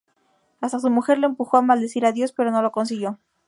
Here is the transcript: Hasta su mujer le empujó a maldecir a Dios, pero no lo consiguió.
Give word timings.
Hasta 0.61 0.79
su 0.79 0.89
mujer 0.89 1.19
le 1.19 1.27
empujó 1.27 1.57
a 1.57 1.61
maldecir 1.61 2.07
a 2.07 2.11
Dios, 2.11 2.31
pero 2.31 2.49
no 2.49 2.63
lo 2.63 2.71
consiguió. 2.71 3.19